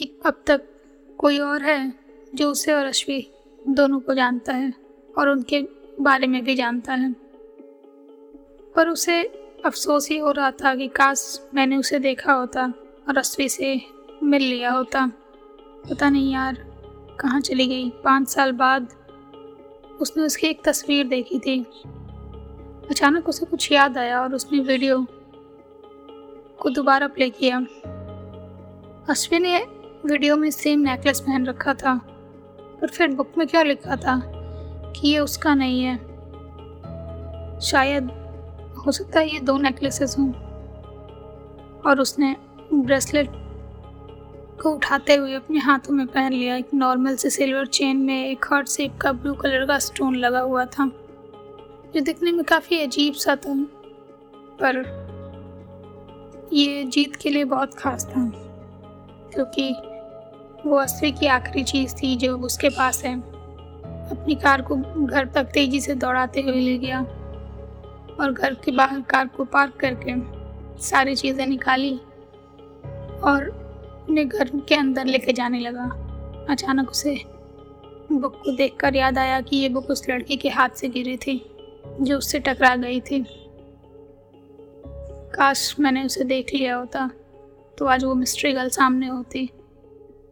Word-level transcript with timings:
कि 0.00 0.20
अब 0.26 0.42
तक 0.46 0.62
कोई 1.18 1.38
और 1.38 1.62
है 1.62 1.94
जो 2.34 2.50
उसे 2.50 2.72
और 2.72 2.86
अश्वी 2.86 3.30
दोनों 3.68 4.00
को 4.00 4.14
जानता 4.14 4.52
है 4.52 4.74
और 5.18 5.28
उनके 5.28 5.68
बारे 6.00 6.26
में 6.26 6.44
भी 6.44 6.54
जानता 6.54 6.94
है। 6.94 7.12
पर 8.76 8.88
उसे 8.88 9.22
अफसोस 9.66 10.10
ही 10.10 10.18
हो 10.18 10.30
रहा 10.30 10.50
था 10.50 10.74
कि 10.74 10.88
काश 10.88 11.48
मैंने 11.54 11.76
उसे 11.76 11.98
देखा 11.98 12.32
होता 12.32 12.72
और 13.08 13.18
अश्वी 13.18 13.48
से 13.48 13.80
मिल 14.22 14.42
लिया 14.42 14.72
होता। 14.72 15.12
पता 15.90 16.10
नहीं 16.10 16.32
यार 16.32 16.54
कहाँ 17.20 17.40
चली 17.40 17.66
गई। 17.66 17.90
पाँच 17.90 18.28
साल 18.28 18.52
बाद 18.52 18.88
उसने 20.00 20.22
उसकी 20.22 20.46
एक 20.46 20.62
तस्वीर 20.64 21.06
देखी 21.06 21.38
थी। 21.38 21.60
अचानक 22.90 23.28
उसे 23.28 23.46
कुछ 23.46 23.72
याद 23.72 23.98
आया 23.98 24.22
और 24.22 24.34
उसने 24.34 24.58
वीडियो 24.58 25.06
को 26.60 26.70
दोबारा 26.70 27.08
प्ले 27.08 27.30
किया। 27.30 27.58
अश्विन 29.08 29.42
ने 29.42 29.79
वीडियो 30.06 30.36
में 30.36 30.50
सेम 30.50 30.80
नेकलेस 30.80 31.20
पहन 31.20 31.46
रखा 31.46 31.74
था। 31.74 32.00
पर 32.80 32.88
फिर 32.88 33.08
बुक 33.08 33.32
में 33.38 33.46
क्या 33.46 33.62
लिखा 33.62 33.96
था 33.96 34.22
कि 34.96 35.08
ये 35.08 35.18
उसका 35.18 35.54
नहीं 35.54 35.82
है? 35.82 35.96
शायद 37.60 38.10
हो 38.86 38.92
सकता 38.92 39.20
है 39.20 39.34
ये 39.34 39.40
दो 39.40 39.58
नेकलेसेस 39.58 40.16
हों। 40.18 40.32
और 41.80 42.00
उसने 42.00 42.36
ब्रेसलेट 42.74 43.30
को 44.62 44.70
उठाते 44.70 45.14
हुए 45.14 45.34
अपने 45.34 45.58
हाथों 45.58 45.94
में 45.94 46.06
पहन 46.06 46.32
लिया। 46.32 46.56
एक 46.56 46.74
नॉर्मल 46.74 47.16
से 47.16 47.30
सिल्वर 47.30 47.66
चेन 47.66 47.96
में 47.96 48.26
एक 48.26 48.44
हार्ट 48.44 48.68
शेप 48.68 48.98
का 49.00 49.12
ब्लू 49.12 49.34
कलर 49.34 49.66
का 49.66 49.78
स्टोन 49.78 50.14
लगा 50.14 50.40
हुआ 50.40 50.64
था। 50.64 50.90
जो 51.94 52.00
दिखने 52.00 52.32
में 52.32 52.44
काफ़ी 52.44 52.80
अजीब 52.80 53.14
सा 53.14 53.36
था, 53.36 53.66
पर 54.62 54.76
ये 56.52 56.84
जीत 56.84 57.16
के 57.16 57.30
लिए 57.30 57.44
बहुत 57.44 57.74
खास 57.74 58.06
था, 58.06 58.30
क्योंकि 59.34 59.74
वो 60.66 60.76
अस्वी 60.76 61.10
की 61.12 61.26
आखिरी 61.28 61.62
चीज़ 61.64 61.94
थी 61.94 62.14
जो 62.16 62.36
उसके 62.38 62.68
पास 62.68 63.02
है। 63.04 63.14
अपनी 64.10 64.34
कार 64.34 64.62
को 64.62 64.76
घर 65.06 65.26
तक 65.26 65.44
तेज़ी 65.44 65.80
से 65.80 65.94
दौड़ाते 65.94 66.40
हुए 66.40 66.52
ले 66.54 66.76
गया 66.78 67.00
और 68.20 68.32
घर 68.32 68.54
के 68.54 68.72
बाहर 68.72 69.00
कार 69.10 69.26
को 69.26 69.44
पार्क 69.46 69.76
करके 69.80 70.14
सारी 70.82 71.14
चीज़ें 71.14 71.46
निकाली 71.46 71.94
और 73.22 73.48
अपने 74.02 74.24
घर 74.24 74.50
के 74.68 74.74
अंदर 74.74 75.04
लेके 75.04 75.32
जाने 75.32 75.60
लगा। 75.60 75.84
अचानक 76.50 76.90
उसे 76.90 77.14
बुक 78.12 78.34
को 78.36 78.56
देखकर 78.56 78.96
याद 78.96 79.18
आया 79.18 79.40
कि 79.40 79.56
ये 79.56 79.68
बुक 79.68 79.90
उस 79.90 80.08
लड़की 80.10 80.36
के 80.36 80.48
हाथ 80.48 80.68
से 80.70 80.88
गिरी 80.88 81.16
थी, 81.16 81.36
जो 82.00 82.18
उससे 82.18 82.38
टकरा 82.38 82.74
गई 82.76 83.00
थी। 83.00 83.24
काश 85.34 85.74
मैंने 85.80 86.04
उसे 86.04 86.24
देख 86.24 86.54
लिया 86.54 86.76
होता 86.76 87.10
तो 87.78 87.86
आज 87.86 88.04
वो 88.04 88.14
मिस्ट्री 88.14 88.52
गर्ल 88.52 88.68
सामने 88.70 89.06
होती। 89.08 89.48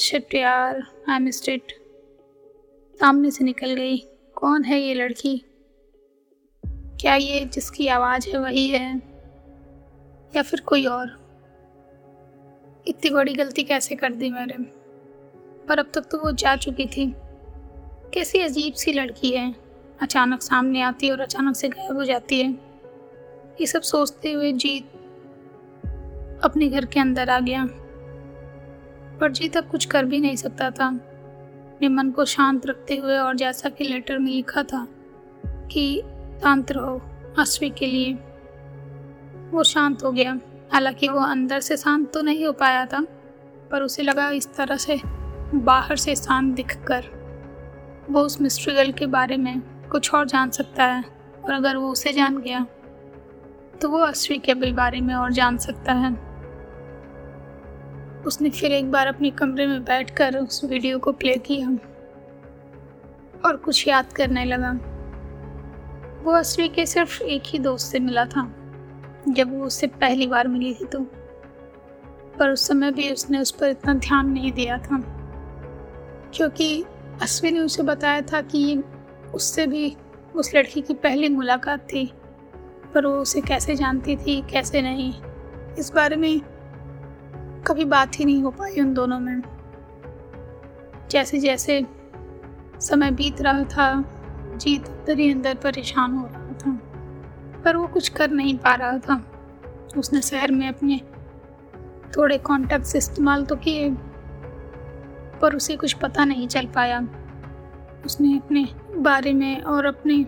शिट 0.00 0.34
यार 0.34 0.82
आई 1.08 1.18
मिस्ड 1.18 1.48
इट 1.48 1.72
सामने 3.00 3.30
से 3.30 3.44
निकल 3.44 3.74
गई। 3.74 3.98
कौन 4.36 4.64
है 4.64 4.80
ये 4.80 4.94
लड़की? 4.94 5.44
क्या 6.66 7.14
ये 7.14 7.44
जिसकी 7.44 7.86
आवाज़ 7.86 8.28
है 8.28 8.38
वही 8.38 8.68
है? 8.68 8.96
या 10.36 10.42
फिर 10.42 10.60
कोई 10.60 10.86
और? 10.86 11.06
इतनी 12.86 13.10
बड़ी 13.10 13.34
गलती 13.34 13.62
कैसे 13.62 13.94
कर 13.94 14.12
दी 14.12 14.30
मैंने? 14.30 14.54
पर 15.66 15.78
अब 15.78 15.90
तक 15.94 16.00
तो 16.00 16.18
वो 16.18 16.32
जा 16.32 16.56
चुकी 16.56 16.86
थी। 16.86 17.14
कैसी 18.14 18.40
अजीब 18.40 18.74
सी 18.74 18.92
लड़की 18.92 19.30
है। 19.30 19.54
अचानक 20.02 20.42
सामने 20.42 20.82
आती 20.82 21.06
है 21.06 21.12
और 21.12 21.20
अचानक 21.20 21.56
से 21.56 21.68
गायब 21.68 21.96
हो 21.96 22.04
जाती 22.04 22.40
है। 22.40 22.50
ये 23.60 23.66
सब 23.66 23.82
सोचते 23.82 24.32
हुए 24.32 24.52
जीत 24.52 24.84
अपने 26.44 26.68
घर 26.68 26.84
के 26.84 27.00
अंदर 27.00 27.30
आ 27.30 27.40
गया। 27.40 27.79
पर 29.20 29.32
जीत 29.32 29.56
अब 29.56 29.64
कुछ 29.64 29.84
कर 29.84 30.04
भी 30.04 30.20
नहीं 30.20 30.36
सकता 30.36 30.70
था। 30.70 30.86
अपने 30.86 31.88
मन 31.88 32.10
को 32.10 32.24
शांत 32.24 32.66
रखते 32.66 32.96
हुए 32.96 33.16
और 33.18 33.36
जैसा 33.36 33.68
कि 33.68 33.84
लेटर 33.84 34.18
में 34.18 34.30
लिखा 34.32 34.62
था 34.62 34.86
कि 35.44 36.02
शांत 36.42 36.72
रहो, 36.72 37.00
अश्वी 37.38 37.70
के 37.70 37.86
लिए। 37.86 38.12
वो 39.50 39.62
शांत 39.64 40.02
हो 40.04 40.12
गया। 40.12 40.38
हालाँकि 40.72 41.08
वो 41.08 41.20
अंदर 41.20 41.60
से 41.60 41.76
शांत 41.76 42.12
तो 42.12 42.22
नहीं 42.22 42.46
हो 42.46 42.52
पाया 42.52 42.84
था, 42.86 43.00
पर 43.70 43.82
उसे 43.82 44.02
लगा 44.02 44.30
इस 44.30 44.54
तरह 44.54 44.76
से 44.76 45.00
बाहर 45.54 45.96
से 45.96 46.14
शांत 46.14 46.54
दिखकर। 46.54 47.04
वो 48.10 48.20
उस 48.20 48.40
मिस्ट्री 48.40 48.74
गर्ल 48.74 48.92
के 48.92 49.06
बारे 49.06 49.36
में 49.36 49.60
कुछ 49.90 50.12
और 50.14 50.26
जान 50.26 50.50
सकता 50.50 50.84
है, 50.84 51.04
और 51.44 51.52
अगर 51.52 51.76
वो 51.76 51.90
उसे 51.90 52.12
जान 52.12 52.38
गया 52.38 52.66
तो 53.80 53.88
वो 53.88 53.98
अश्वी 53.98 54.36
के 54.38 54.54
बारे 54.72 55.00
में 55.00 55.14
और 55.14 55.32
जान 55.32 55.56
सकता 55.58 55.92
है। 55.92 56.29
उसने 58.26 58.50
फिर 58.50 58.72
एक 58.72 58.90
बार 58.90 59.06
अपने 59.06 59.30
कमरे 59.30 59.66
में 59.66 59.84
बैठकर 59.84 60.36
उस 60.38 60.64
वीडियो 60.64 60.98
को 60.98 61.12
प्ले 61.12 61.34
किया 61.46 61.68
और 63.44 63.56
कुछ 63.56 63.86
याद 63.88 64.12
करने 64.12 64.44
लगा। 64.44 64.72
वो 66.24 66.32
अश्वी 66.32 66.68
के 66.68 66.86
सिर्फ़ 66.86 67.22
एक 67.22 67.42
ही 67.46 67.58
दोस्त 67.58 67.92
से 67.92 67.98
मिला 67.98 68.24
था, 68.24 68.42
जब 69.28 69.58
वो 69.58 69.64
उससे 69.66 69.86
पहली 69.86 70.26
बार 70.26 70.48
मिली 70.48 70.74
थी 70.74 70.84
तो। 70.84 71.00
पर 72.38 72.50
उस 72.50 72.66
समय 72.68 72.90
भी 72.92 73.10
उसने 73.12 73.38
उस 73.38 73.50
पर 73.50 73.68
इतना 73.68 73.94
ध्यान 73.94 74.30
नहीं 74.30 74.52
दिया 74.52 74.78
था, 74.78 74.98
क्योंकि 76.34 76.84
अश्वी 77.22 77.50
ने 77.50 77.60
उसे 77.60 77.82
बताया 77.82 78.20
था 78.22 78.40
कि 78.42 78.82
उससे 79.34 79.66
भी 79.66 79.96
उस 80.34 80.54
लड़की 80.54 80.80
की 80.80 80.94
पहली 80.94 81.28
मुलाकात 81.28 81.80
थी, 81.84 82.04
पर 82.94 83.06
वो 83.06 83.12
उसे 83.12 83.40
कैसे 83.40 83.74
जानती 83.76 84.16
थी, 84.16 84.40
कैसे 84.42 84.82
नहीं, 84.82 85.12
इस 85.78 85.92
बारे 85.94 86.16
में 86.16 86.40
कभी 87.66 87.84
बात 87.84 88.18
ही 88.20 88.24
नहीं 88.24 88.42
हो 88.42 88.50
पाई 88.50 88.80
उन 88.80 88.94
दोनों 88.94 89.20
में। 89.20 89.42
जैसे 91.10 91.38
जैसे 91.38 91.86
समय 92.80 93.10
बीत 93.10 93.40
रहा 93.40 93.62
था, 93.64 94.04
जीत 94.56 94.86
अंदर 94.86 95.18
ही 95.18 95.32
अंदर 95.32 95.54
परेशान 95.54 96.14
हो 96.14 96.26
रहा 96.26 96.52
था, 96.52 96.72
पर 97.64 97.76
वो 97.76 97.86
कुछ 97.86 98.08
कर 98.08 98.30
नहीं 98.30 98.58
पा 98.58 98.74
रहा 98.74 98.98
था। 98.98 99.24
उसने 99.96 100.22
शहर 100.22 100.52
में 100.52 100.68
अपने 100.68 101.00
थोड़े 102.16 102.38
कॉन्टैक्ट्स 102.38 102.96
इस्तेमाल 102.96 103.44
तो 103.44 103.56
किए, 103.56 103.90
पर 105.40 105.54
उसे 105.54 105.76
कुछ 105.76 105.92
पता 105.92 106.24
नहीं 106.24 106.48
चल 106.48 106.66
पाया। 106.66 107.00
उसने 108.04 108.36
अपने 108.38 108.68
बारे 108.96 109.32
में 109.32 109.62
और 109.62 109.86
अपने 109.86 110.26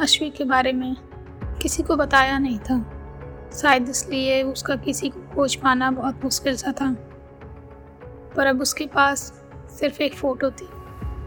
अश्वी 0.00 0.30
के 0.30 0.44
बारे 0.44 0.72
में 0.72 0.96
किसी 1.62 1.82
को 1.82 1.96
बताया 1.96 2.38
नहीं 2.38 2.58
था। 2.58 2.97
शायद 3.52 3.88
इसलिए 3.88 4.42
उसका 4.42 4.76
किसी 4.76 5.08
को 5.08 5.20
खोज 5.34 5.54
पाना 5.56 5.90
बहुत 5.90 6.24
मुश्किल 6.24 6.56
सा 6.56 6.72
था। 6.72 6.96
पर 8.36 8.46
अब 8.46 8.60
उसके 8.60 8.86
पास 8.86 9.32
सिर्फ़ 9.70 10.02
एक 10.02 10.14
फ़ोटो 10.14 10.50
थी 10.50 10.68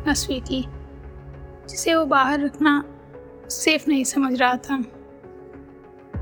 अश्वी 0.08 0.40
की 0.40 0.66
जिसे 1.70 1.96
वो 1.96 2.06
बाहर 2.06 2.40
रखना 2.40 2.84
सेफ़ 3.50 3.84
नहीं 3.88 4.04
समझ 4.04 4.42
रहा 4.42 4.56
था। 4.56 4.84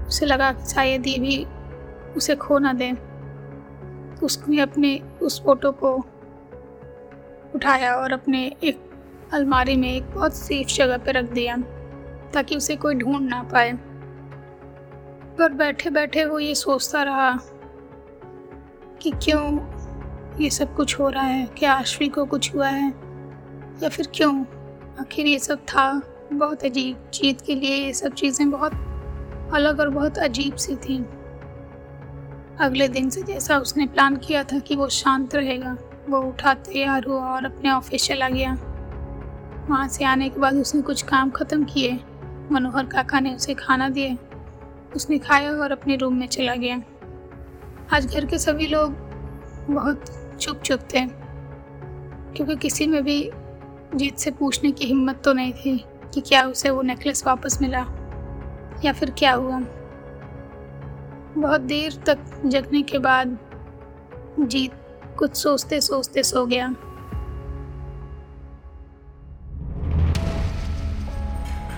उसे 0.08 0.26
लगा 0.26 0.54
कि 0.54 0.66
शायद 0.66 1.08
ये 1.08 1.20
भी 1.20 1.48
उसे 2.18 2.36
खो 2.36 2.60
ना 2.60 2.74
दे। 2.74 2.92
उसने 4.24 4.60
अपने 4.60 5.01
उस 5.22 5.44
फ़ोटो 5.44 5.72
को 5.72 6.06
उठाया 7.56 7.96
और 7.96 8.12
अपने 8.12 8.56
एक 8.63 8.80
अलमारी 9.34 9.75
में 9.75 9.94
एक 9.94 10.04
बहुत 10.04 10.36
सेफ़ 10.36 10.68
जगह 10.68 10.98
पर 10.98 11.13
रख 11.13 11.25
दिया, 11.25 11.57
ताकि 12.34 12.56
उसे 12.56 12.75
कोई 12.75 12.96
ढूंढ 12.96 13.30
ना 13.30 13.44
पाए। 13.44 13.72
पर 15.39 15.53
बैठे 15.53 15.89
बैठे 15.89 16.25
वो 16.25 16.39
ये 16.39 16.56
सोचता 16.56 17.03
रहा 17.03 17.39
कि 19.01 19.12
क्यों 19.12 19.59
ये 20.41 20.50
सब 20.50 20.75
कुछ 20.75 21.00
हो 21.00 21.09
रहा 21.09 21.24
है? 21.24 21.45
क्या 21.45 21.74
आश्वी 21.74 22.07
को 22.07 22.25
कुछ 22.25 22.56
हुआ 22.56 22.68
है? 22.68 22.89
या 23.83 23.89
फिर 23.89 24.07
क्यों? 24.15 24.45
आखिर 25.00 25.25
ये 25.25 25.39
सब 25.39 25.59
था 25.59 26.01
बहुत 26.33 26.63
अजीब। 26.63 27.12
जीत 27.13 27.41
के 27.41 27.56
लिए 27.56 27.75
ये 27.75 27.94
सब 27.94 28.13
चीज़ें 28.13 28.51
बहुत 28.51 28.71
अलग 29.53 29.80
और 29.80 29.89
बहुत 29.89 30.18
अजीब 30.18 30.56
सी 30.56 30.75
थी। 30.75 30.97
अगले 32.59 32.88
दिन 32.88 33.09
से 33.09 33.21
जैसा 33.21 33.57
उसने 33.57 33.86
प्लान 33.88 34.15
किया 34.15 34.44
था 34.44 34.59
कि 34.59 34.75
वो 34.75 34.89
शांत 34.89 35.36
रहेगा, 35.36 35.77
वो 36.09 36.21
उठा 36.21 36.53
तैयार 36.53 37.06
हुआ 37.06 37.21
और 37.21 37.45
अपने 37.45 37.71
ऑफ़िस 37.71 38.07
चला 38.07 38.30
गया। 38.30 38.53
वहाँ 39.69 39.88
से 39.88 40.06
आने 40.06 40.30
के 40.30 40.39
बाद 40.39 40.56
उसने 40.56 40.81
कुछ 40.81 41.01
काम 41.01 41.30
ख़त्म 41.30 41.63
किए। 41.63 42.00
मनोहर 42.51 42.86
काका 42.86 43.19
ने 43.19 43.36
उसे 43.36 43.53
खाना 43.53 43.89
दिए। 43.89 44.18
उसने 44.95 45.18
खाया 45.19 45.51
और 45.53 45.71
अपने 45.71 45.95
रूम 45.95 46.15
में 46.15 46.27
चला 46.27 46.56
गया। 46.56 46.81
आज 47.94 48.06
घर 48.06 48.25
के 48.25 48.38
सभी 48.38 48.68
लोग 48.68 48.91
बहुत 49.69 50.06
चुप 50.41 50.62
चुप 50.62 50.80
थे, 50.94 51.06
क्योंकि 52.36 52.56
किसी 52.56 52.88
में 52.88 53.03
भी 53.03 53.31
जीत 53.95 54.18
से 54.18 54.31
पूछने 54.31 54.71
की 54.71 54.86
हिम्मत 54.86 55.21
तो 55.25 55.33
नहीं 55.33 55.53
थी 55.53 55.77
कि 56.13 56.21
क्या 56.21 56.44
उसे 56.44 56.69
वो 56.69 56.81
नेकलेस 56.81 57.25
वापस 57.27 57.57
मिला 57.62 57.86
या 58.86 58.94
फिर 58.94 59.12
क्या 59.12 59.33
हुआ। 59.33 59.59
बहुत 61.38 61.62
देर 61.62 62.01
तक 62.07 62.19
जगने 62.45 62.81
के 62.81 62.97
बाद 63.00 63.38
जीत 64.39 64.71
कुछ 65.18 65.36
सोचते 65.36 65.81
सोचते 65.81 66.24
सो 66.24 66.45
गया। 66.45 66.68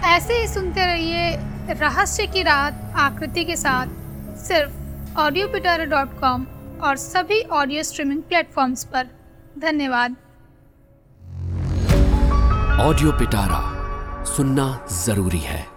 ऐसे 0.07 0.33
ही 0.33 0.47
सुनते 0.47 0.85
रहिए 0.85 1.50
रहस्य 1.73 2.25
की 2.27 2.43
रात 2.43 2.93
आकृति 2.97 3.43
के 3.45 3.55
साथ 3.55 3.87
सिर्फ़ 4.37 5.19
ऑडियो 5.19 5.47
पिटारा 5.47 5.85
डॉट 5.85 6.19
कॉम 6.19 6.45
और 6.83 6.95
सभी 6.97 7.41
ऑडियो 7.41 7.83
स्ट्रीमिंग 7.83 8.21
प्लेटफॉर्म्स 8.23 8.83
पर। 8.83 9.07
धन्यवाद। 9.59 10.15
ऑडियो 12.81 13.11
पिटारा 13.11 13.61
सुनना 14.25 14.87
ज़रूरी 14.91 15.39
है। 15.39 15.70